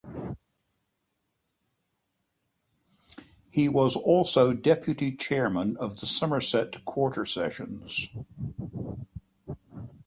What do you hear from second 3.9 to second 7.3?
also Deputy Chairman of the Somerset Quarter